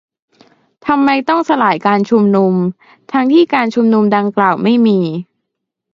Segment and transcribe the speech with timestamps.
[0.87, 2.53] -ทำไมต้องสลายการชุมนุม
[3.11, 4.99] ทั้งที่ การชุมนุมดังกล่าวไม่มี